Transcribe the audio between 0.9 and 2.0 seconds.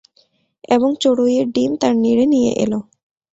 চড়ুইয়ের ডিম তার